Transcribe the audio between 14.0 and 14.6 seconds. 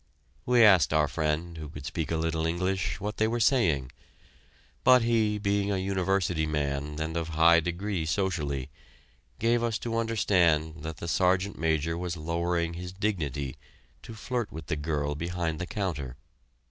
to flirt